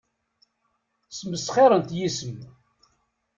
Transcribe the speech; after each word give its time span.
Ssmesxirent 1.11 1.89
yes-m. 1.99 2.37